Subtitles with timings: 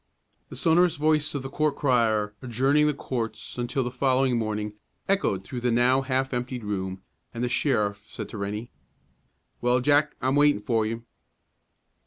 [0.49, 4.73] The sonorous voice of the court crier, adjourning the courts until the following morning,
[5.07, 7.03] echoed through the now half emptied room,
[7.35, 8.71] and the sheriff said to Rennie,
[9.61, 11.05] "Well, Jack, I'm waiting for you."